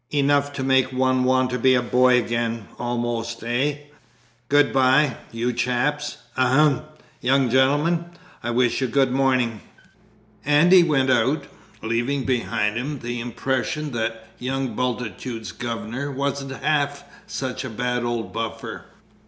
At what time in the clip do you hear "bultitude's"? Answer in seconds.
14.75-15.51